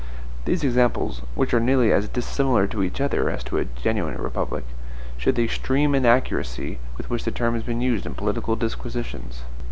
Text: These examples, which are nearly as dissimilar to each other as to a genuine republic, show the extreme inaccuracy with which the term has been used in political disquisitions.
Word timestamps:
These 0.45 0.63
examples, 0.63 1.21
which 1.35 1.53
are 1.53 1.59
nearly 1.59 1.93
as 1.93 2.07
dissimilar 2.09 2.65
to 2.65 2.81
each 2.81 2.99
other 2.99 3.29
as 3.29 3.43
to 3.43 3.59
a 3.59 3.65
genuine 3.65 4.17
republic, 4.19 4.63
show 5.15 5.29
the 5.31 5.43
extreme 5.43 5.93
inaccuracy 5.93 6.79
with 6.97 7.11
which 7.11 7.23
the 7.23 7.29
term 7.31 7.53
has 7.53 7.61
been 7.61 7.81
used 7.81 8.07
in 8.07 8.15
political 8.15 8.55
disquisitions. 8.55 9.43